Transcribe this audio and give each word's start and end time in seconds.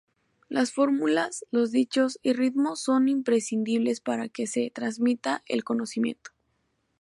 Las 0.49 0.71
fórmulas, 0.71 1.45
los 1.51 1.69
dichos 1.71 2.17
y 2.23 2.33
ritmos 2.33 2.81
son 2.81 3.07
imprescindibles 3.07 4.01
para 4.01 4.29
que 4.29 4.47
se 4.47 4.71
transmita 4.71 5.43
el 5.45 5.63
conocimiento. 5.63 6.31